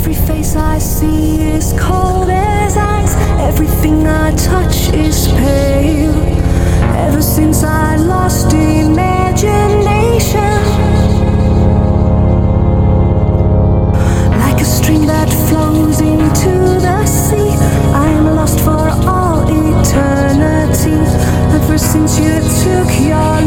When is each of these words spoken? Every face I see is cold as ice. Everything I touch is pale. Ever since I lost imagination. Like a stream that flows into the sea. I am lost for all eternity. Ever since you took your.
Every 0.00 0.14
face 0.14 0.56
I 0.56 0.78
see 0.78 1.42
is 1.42 1.74
cold 1.78 2.30
as 2.30 2.74
ice. 2.74 3.14
Everything 3.38 4.06
I 4.06 4.34
touch 4.34 4.88
is 4.94 5.28
pale. 5.28 6.16
Ever 7.06 7.20
since 7.20 7.62
I 7.62 7.96
lost 7.96 8.50
imagination. 8.54 8.96
Like 14.40 14.58
a 14.62 14.64
stream 14.64 15.04
that 15.04 15.28
flows 15.50 16.00
into 16.00 16.80
the 16.80 17.04
sea. 17.04 17.54
I 17.92 18.08
am 18.08 18.34
lost 18.34 18.58
for 18.60 18.88
all 19.06 19.42
eternity. 19.44 20.96
Ever 21.54 21.76
since 21.76 22.18
you 22.18 22.40
took 22.64 22.90
your. 23.06 23.39